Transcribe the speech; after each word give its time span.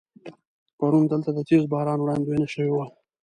پرون 0.77 1.03
دلته 1.11 1.29
د 1.33 1.39
تیز 1.49 1.63
باران 1.73 1.99
وړاندوينه 2.01 2.47
شوې 2.53 2.71
وه. 2.75 2.85